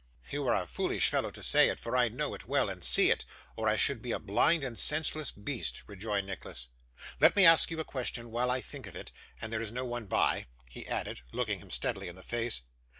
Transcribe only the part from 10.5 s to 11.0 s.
he